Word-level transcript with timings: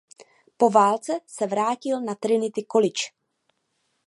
Po 0.57 0.69
válce 0.69 1.19
se 1.27 1.47
vrátil 1.47 2.01
na 2.01 2.15
Trinity 2.15 2.63
College. 2.65 3.03